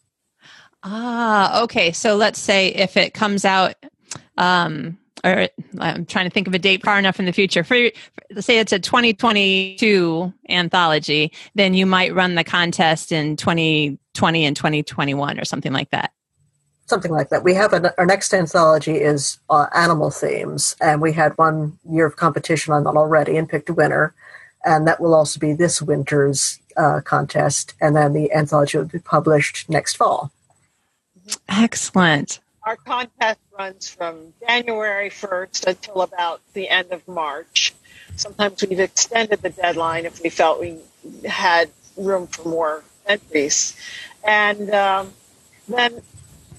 [0.83, 1.93] Ah, okay.
[1.93, 3.75] So let's say if it comes out,
[4.37, 7.65] um, or I'm trying to think of a date far enough in the future.
[7.65, 7.91] For,
[8.31, 14.57] let's say it's a 2022 anthology, then you might run the contest in 2020 and
[14.57, 16.13] 2021 or something like that.
[16.87, 17.43] Something like that.
[17.43, 22.07] We have an, our next anthology is uh, animal themes, and we had one year
[22.07, 24.15] of competition on that already and picked a winner.
[24.67, 28.99] And that will also be this winter's uh, contest, and then the anthology will be
[28.99, 30.31] published next fall.
[31.49, 32.41] Excellent.
[32.65, 37.75] Our contest runs from January 1st until about the end of March.
[38.17, 40.79] Sometimes we've extended the deadline if we felt we
[41.27, 43.77] had room for more entries.
[44.23, 45.13] And um,
[45.69, 46.01] then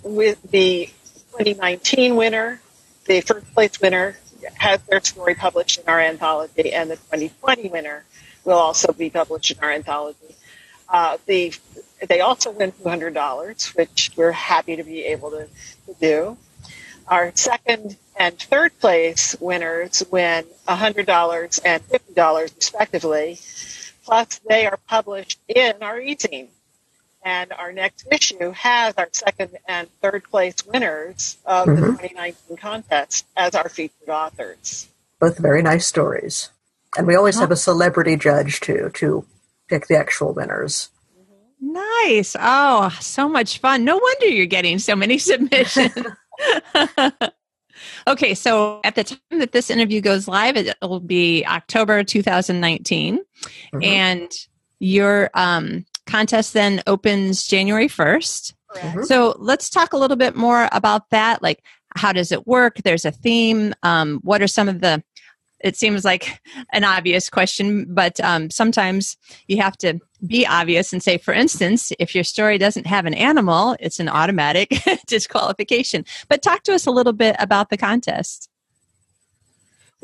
[0.06, 0.86] with the
[1.32, 2.62] 2019 winner,
[3.06, 4.16] the first place winner
[4.54, 8.06] has their story published in our anthology, and the 2020 winner
[8.46, 10.36] will also be published in our anthology.
[10.88, 11.54] Uh, the
[12.08, 15.48] they also win $200, which we're happy to be able to,
[15.88, 16.38] to do.
[17.08, 23.40] Our second and third place winners win $100 and $50 respectively.
[24.04, 26.50] Plus, they are published in our e-zine.
[27.26, 31.86] And our next issue has our second and third place winners of the Mhm.
[32.00, 34.88] 2019 contest as our featured authors.
[35.20, 36.50] Both very nice stories.
[36.96, 39.26] And we always have a celebrity judge too to
[39.68, 40.90] pick the actual winners.
[41.60, 42.36] Nice.
[42.40, 43.84] Oh, so much fun.
[43.84, 45.94] No wonder you're getting so many submissions.
[48.08, 53.20] Okay, so at the time that this interview goes live, it will be October 2019,
[53.74, 53.84] Mhm.
[53.86, 54.32] and
[54.80, 58.54] your um, contest then opens January 1st.
[58.70, 58.98] Correct.
[58.98, 59.06] Mhm.
[59.06, 61.42] So let's talk a little bit more about that.
[61.42, 61.64] Like,
[61.96, 62.78] how does it work?
[62.84, 63.74] There's a theme.
[63.84, 65.04] Um, what are some of the?
[65.62, 66.42] It seems like
[66.74, 71.92] an obvious question, but um, sometimes you have to be obvious and say, for instance,
[71.98, 74.70] if your story doesn't have an animal, it's an automatic
[75.08, 76.06] disqualification.
[76.30, 78.50] But talk to us a little bit about the contest.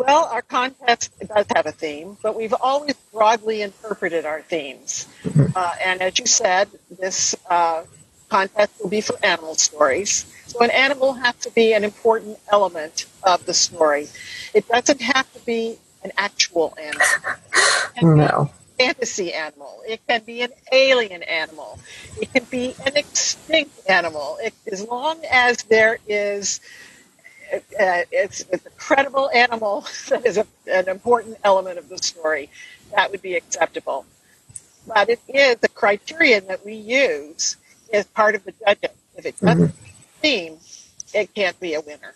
[0.07, 5.07] Well, our contest does have a theme, but we've always broadly interpreted our themes.
[5.55, 7.83] Uh, and as you said, this uh,
[8.29, 10.25] contest will be for animal stories.
[10.47, 14.07] So an animal has to be an important element of the story.
[14.55, 17.05] It doesn't have to be an actual animal.
[17.53, 18.51] It can be No.
[18.79, 19.81] fantasy animal.
[19.87, 21.77] It can be an alien animal.
[22.19, 24.39] It can be an extinct animal.
[24.41, 26.59] It, as long as there is
[27.53, 32.49] uh, it's, it's a credible animal that is a, an important element of the story,
[32.95, 34.05] that would be acceptable.
[34.87, 37.57] But it is the criterion that we use
[37.93, 38.89] as part of the judging.
[39.17, 39.73] If it doesn't
[40.21, 40.57] theme,
[41.13, 42.13] it can't be a winner.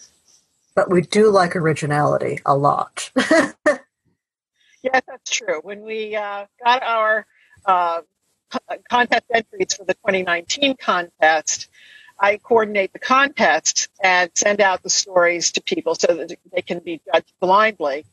[0.74, 3.12] But we do like originality a lot.
[4.86, 5.62] Yes, that's true.
[5.64, 7.26] When we uh, got our
[7.66, 8.02] uh,
[8.88, 11.70] contest entries for the 2019 contest,
[12.20, 16.80] I coordinate the contests and send out the stories to people so that they can
[16.80, 18.06] be judged blindly.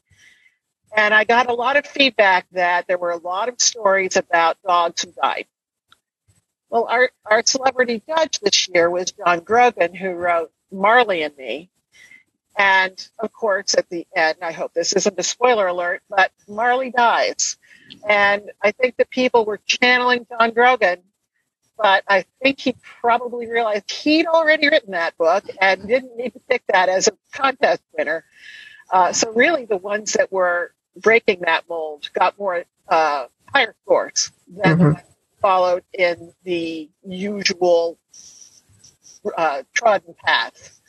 [0.95, 4.59] And I got a lot of feedback that there were a lot of stories about
[4.67, 5.47] dogs who died.
[6.69, 11.71] Well, our, our celebrity judge this year was John Grogan, who wrote Marley and Me.
[12.57, 16.91] And of course, at the end, I hope this isn't a spoiler alert, but Marley
[16.91, 17.57] dies.
[18.09, 21.03] And I think that people were channeling John Grogan,
[21.79, 26.41] but I think he probably realized he'd already written that book and didn't need to
[26.49, 28.25] pick that as a contest winner.
[28.91, 34.33] Uh, so really, the ones that were breaking that mold got more uh, higher scores
[34.49, 35.03] than the Mhm.
[35.41, 37.99] followed in the usual
[39.37, 40.81] uh, trodden path.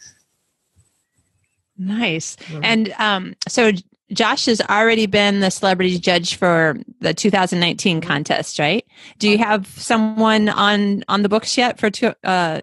[1.78, 2.36] Nice.
[2.36, 2.60] Mhm.
[2.64, 3.72] And um, so
[4.12, 8.86] Josh has already been the celebrity judge for the 2019 contest, right?
[9.18, 12.14] Do you have someone on on the books yet for two?
[12.24, 12.62] Uh,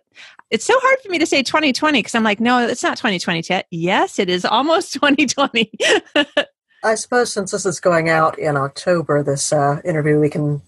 [0.50, 3.42] it's so hard for me to say 2020 because I'm like, no, it's not 2020
[3.48, 3.66] yet.
[3.70, 5.70] Yes, it is almost 2020.
[6.82, 10.62] I suppose since this is going out in October, this uh, interview, we can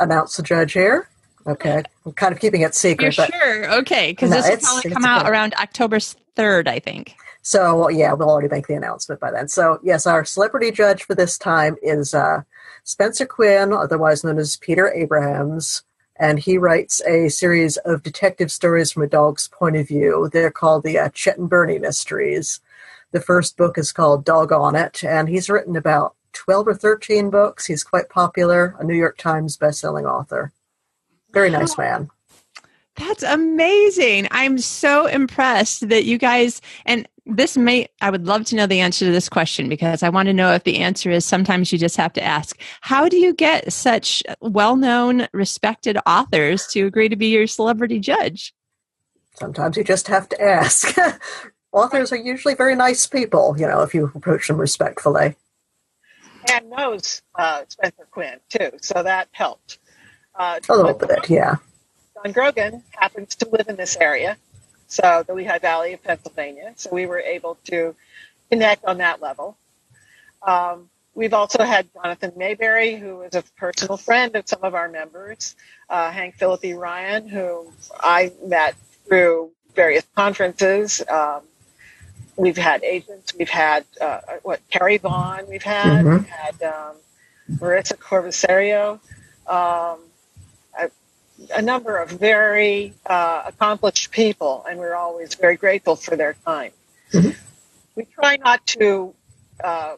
[0.00, 1.08] announce the judge here.
[1.46, 1.82] Okay.
[2.06, 3.16] I'm kind of keeping it secret.
[3.18, 3.72] You're sure?
[3.80, 5.30] Okay, because No, this will probably come out okay.
[5.30, 7.16] around October 3rd, I think.
[7.42, 9.48] So yeah, we'll already make the announcement by then.
[9.48, 12.42] So yes, our celebrity judge for this time is uh,
[12.84, 15.82] Spencer Quinn, otherwise known as Peter Abrahams,
[16.16, 20.30] and he writes a series of detective stories from a dog's point of view.
[20.32, 22.60] They're called the uh, Chet and Bernie mysteries.
[23.10, 27.28] The first book is called Dog on It, and he's written about twelve or thirteen
[27.28, 27.66] books.
[27.66, 30.52] He's quite popular, a New York Times bestselling author.
[31.32, 32.08] Very nice man.
[32.94, 34.28] That's amazing.
[34.30, 38.80] I'm so impressed that you guys and this may I would love to know the
[38.80, 41.78] answer to this question because I want to know if the answer is sometimes you
[41.78, 47.16] just have to ask, how do you get such well-known respected authors to agree to
[47.16, 48.52] be your celebrity judge?
[49.34, 50.96] Sometimes you just have to ask.
[51.72, 55.36] Authors are usually very nice people, you know, if you approach them respectfully.
[56.52, 59.78] and knows uh, Spencer Quinn too, so that helped.
[60.34, 61.56] Uh, A little bit, yeah.
[62.14, 64.36] John Grogan happens to live in this area,
[64.92, 66.74] so the Lehigh Valley of Pennsylvania.
[66.76, 67.96] So we were able to
[68.50, 69.56] connect on that level.
[70.46, 74.88] Um, we've also had Jonathan Maberry, who is a personal friend of some of our
[74.88, 75.56] members,
[75.90, 78.76] uh, Hank Phillippi Ryan, who I met
[79.08, 81.02] through various conferences.
[81.08, 81.42] Um,
[82.36, 83.34] we've had agents.
[83.38, 85.48] We've had uh, what Carrie Vaughn.
[85.48, 86.12] We've had Mhm.
[86.18, 86.96] we've had um,
[87.60, 89.00] Marissa Corvisiero.
[89.46, 90.00] Um,
[91.54, 96.72] a number of very uh, accomplished people, and we're always very grateful for their time.
[97.12, 97.36] Mhm.
[97.94, 99.14] We try not to
[99.62, 99.96] uh,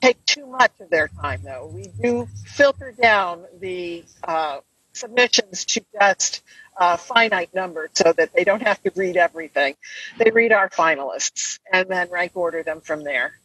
[0.00, 1.66] take too much of their time, though.
[1.72, 4.60] We do filter down the uh,
[4.92, 6.42] submissions to just
[6.76, 9.74] a finite number so that they don't have to read everything.
[10.18, 13.38] They read our finalists and then rank order them from there.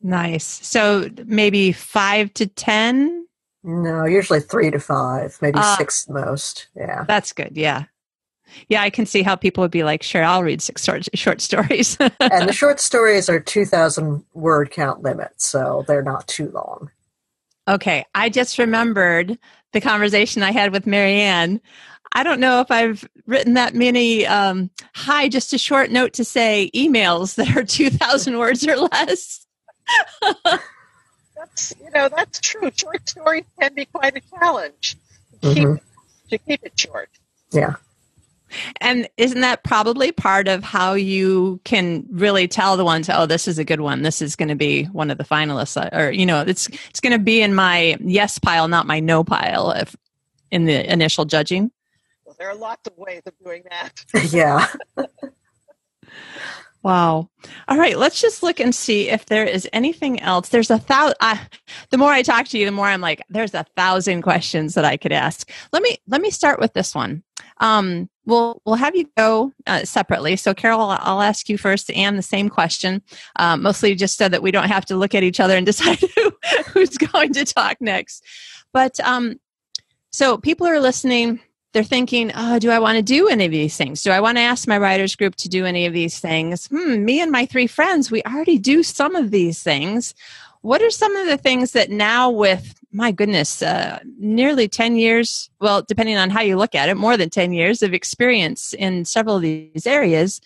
[0.00, 0.44] Nice.
[0.66, 3.26] So maybe 5 to 10?
[3.64, 5.76] No, usually three to five, maybe Ah.
[5.78, 6.66] six most.
[6.76, 7.04] Yeah.
[7.06, 7.52] That's good.
[7.56, 7.84] Yeah.
[8.68, 11.40] Yeah, I can see how people would be like, "Sure, I'll read six short, short
[11.40, 16.90] stories." and the short stories are 2,000 word count limit, so they're not too long.
[17.68, 19.38] Okay, I just remembered
[19.72, 21.60] the conversation I had with Marianne.
[22.14, 24.26] I don't know if I've written that many.
[24.26, 29.46] Um, hi, just a short note to say emails that are 2,000 words or less.
[31.52, 32.70] that's, you know, that's true.
[32.74, 34.96] Short stories can be quite a challenge
[35.42, 36.28] to keep, mm-hmm.
[36.30, 37.10] to keep it short.
[37.52, 37.76] Yeah.
[38.80, 43.48] And isn't that probably part of how you can really tell the ones, oh, this
[43.48, 44.02] is a good one.
[44.02, 47.14] This is going to be one of the finalists, or you know, it's it's going
[47.14, 49.96] to be in my yes pile, not my no pile, if
[50.50, 51.70] in the initial judging.
[52.26, 54.04] Well, there are lots of ways of doing that.
[54.30, 54.66] yeah.
[56.82, 57.28] Wow.
[57.68, 60.48] All right, let's just look and see if there is anything else.
[60.48, 61.16] There's a thousand.
[61.90, 64.84] The more I talk to you, the more I'm like, there's a thousand questions that
[64.84, 65.48] I could ask.
[65.72, 67.22] Let me let me start with this one.
[67.58, 70.34] Um, we'll we'll have you go uh, separately.
[70.34, 73.02] So, Carol, I'll ask you first and the same question,
[73.36, 76.00] um, mostly just so that we don't have to look at each other and decide
[76.00, 76.32] who,
[76.72, 78.24] who's going to talk next.
[78.72, 79.38] But um,
[80.10, 81.40] so people are listening
[81.72, 84.02] they're thinking, oh, do I want to do any of these things?
[84.02, 86.66] Do I want to ask my writers group to do any of these things?
[86.66, 90.14] Hmm, me and my three friends, we already do some of these things.
[90.60, 95.50] What are some of the things that now, with my goodness, uh, nearly 10 years,
[95.60, 99.04] well, depending on how you look at it, more than 10 years of experience in
[99.04, 100.40] several of these areas,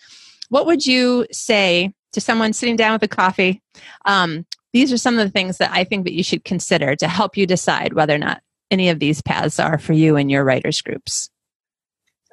[0.49, 3.61] what would you say to someone sitting down with a coffee?
[4.05, 7.07] Um, these are some of the things that I think that you should consider to
[7.07, 8.41] help you decide whether or not
[8.71, 11.29] any of these paths are for you and your writers groups?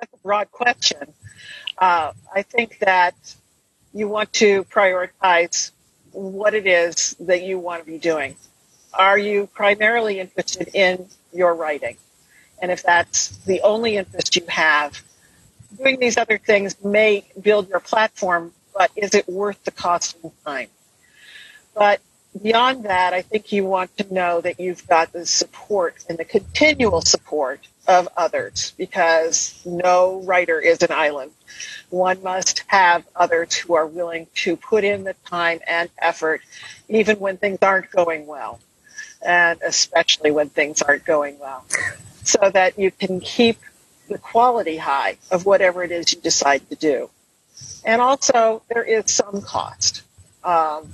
[0.01, 1.12] That's a broad question.
[1.78, 3.14] Uh, I think that
[3.93, 5.70] you want to prioritize
[6.12, 8.37] what it is that you want to be doing.
[8.93, 11.97] Are you primarily interested in your writing?
[12.62, 15.03] And if that's the only interest you have,
[15.76, 20.32] doing these other things may build your platform, but is it worth the cost and
[20.45, 20.68] time?
[21.74, 22.01] But
[22.41, 26.24] beyond that, I think you want to know that you've got the support and the
[26.24, 31.32] continual support of others because no writer is an island.
[31.91, 36.41] One must have others who are willing to put in the time and effort
[36.89, 38.59] even when things aren't going well,
[39.24, 41.64] and especially when things aren't going well,
[42.22, 43.59] so that you can keep
[44.09, 47.11] the quality high of whatever it is you decide to do.
[47.85, 50.03] And also, there is some cost.
[50.43, 50.91] Um,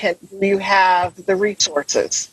[0.00, 2.30] can, you have the resources?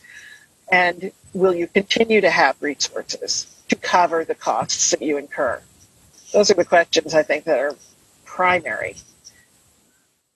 [0.72, 5.60] And will you continue to have resources to cover the costs that you incur?
[6.32, 7.76] Those are the questions I think that are
[8.24, 8.96] primary.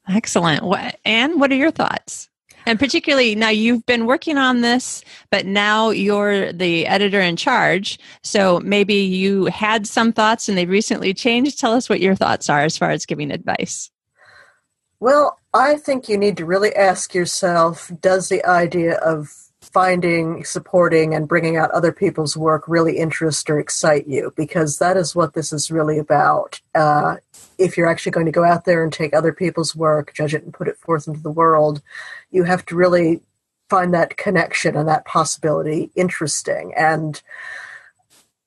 [0.06, 0.62] Excellent.
[0.62, 2.28] What, Anne, what are your thoughts?
[2.66, 7.98] And particularly now you've been working on this, but now you're the editor in charge.
[8.22, 11.58] So maybe you had some thoughts and they've recently changed.
[11.58, 13.90] Tell us what your thoughts are as far as giving advice.
[15.00, 19.28] Well, I think you need to really ask yourself does the idea of
[19.60, 24.32] finding, supporting, and bringing out other people's work really interest or excite you?
[24.36, 26.60] Because that is what this is really about.
[26.74, 27.16] Uh,
[27.58, 30.42] if you're actually going to go out there and take other people's work, judge it,
[30.42, 31.82] and put it forth into the world,
[32.30, 33.20] you have to really
[33.68, 36.74] find that connection and that possibility interesting.
[36.76, 37.22] And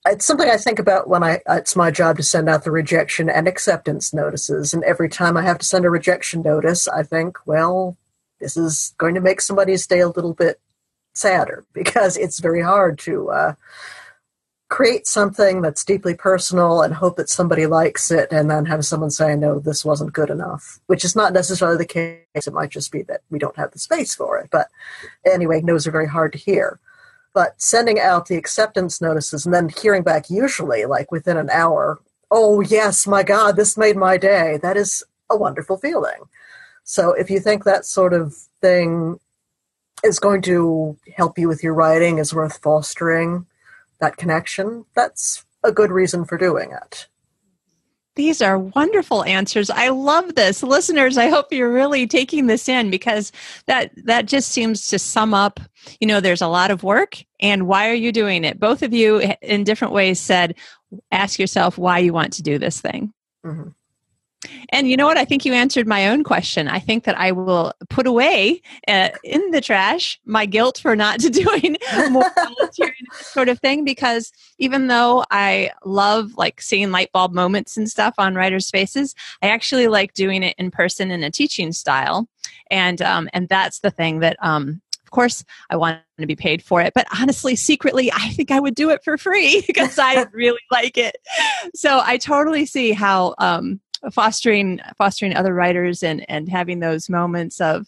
[0.06, 3.30] it's something I think about when I it's my job to send out the rejection
[3.30, 7.38] and acceptance notices and every time I have to send a rejection notice I think
[7.45, 7.97] well
[8.39, 10.60] this is going to make somebody's day a little bit
[11.14, 13.53] sadder because it's very hard to uh,
[14.70, 19.12] create something that's deeply personal and hope that somebody likes it and then have someone
[19.12, 22.47] say no this wasn't good enough which is not necessarily the case.
[22.47, 24.68] It might just be that we don't have the space for it but
[25.26, 26.80] anyway no's are very hard to hear
[27.36, 31.99] but sending out the acceptance notices and then hearing back usually like within an hour
[32.31, 36.23] oh yes my god this made my day that is a wonderful feeling.
[36.83, 39.19] So if you think that sort of thing
[40.03, 43.45] is going to help you with your writing is worth fostering
[43.99, 47.07] that connection that's a good reason for doing it
[48.16, 49.70] these are wonderful answers.
[49.70, 50.63] I love this.
[50.63, 53.32] Listeners, I hope you're really taking this in because
[53.68, 55.59] that that just seems to sum up,
[55.99, 58.59] you know, there's a lot of work and why are you doing it?
[58.59, 60.55] Both of you in different ways said
[61.11, 63.13] ask yourself why you want to do this thing.
[63.45, 63.70] Mm-hmm.
[64.69, 65.17] And you know what?
[65.17, 66.67] I think you answered my own question.
[66.67, 71.19] I think that I will put away uh, in the trash my guilt for not
[71.31, 71.77] doing
[72.09, 72.31] more
[73.13, 78.15] sort of thing because even though I love like seeing light bulb moments and stuff
[78.17, 82.27] on writers' faces, I actually like doing it in person in a teaching style.
[82.71, 86.63] And um, and that's the thing that um, of course, I want to be paid
[86.63, 90.25] for it, but honestly, secretly, I think I would do it for free because I
[90.33, 91.17] really like it.
[91.75, 93.79] So I totally see how um,
[94.12, 97.88] fostering fostering other writers and and having those moments of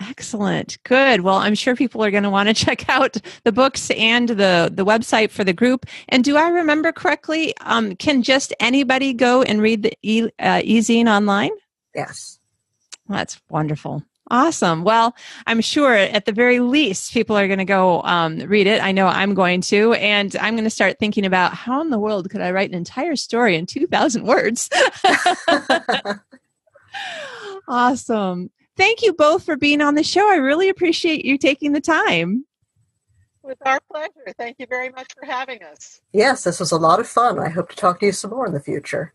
[0.00, 0.78] Excellent.
[0.84, 1.22] Good.
[1.22, 4.70] Well, I'm sure people are going to want to check out the books and the,
[4.72, 5.86] the website for the group.
[6.08, 7.54] And do I remember correctly?
[7.60, 11.52] Um, can just anybody go and read the e, uh, e-zine online?
[11.94, 12.38] Yes.
[13.08, 14.02] That's wonderful.
[14.28, 14.82] Awesome.
[14.82, 15.14] Well,
[15.46, 18.82] I'm sure at the very least people are going to go um, read it.
[18.82, 21.98] I know I'm going to, and I'm going to start thinking about how in the
[21.98, 24.68] world could I write an entire story in 2,000 words.
[27.68, 28.50] awesome.
[28.76, 30.30] Thank you both for being on the show.
[30.30, 32.44] I really appreciate you taking the time.
[33.42, 34.34] With our pleasure.
[34.36, 36.00] Thank you very much for having us.
[36.12, 37.38] yes, this was a lot of fun.
[37.38, 39.14] I hope to talk to you some more in the future.